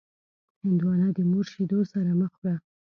هندوانه 0.63 1.07
د 1.17 1.19
مور 1.29 1.45
شیدو 1.53 1.79
سره 1.93 2.11
مه 2.19 2.27
خوره. 2.33 2.55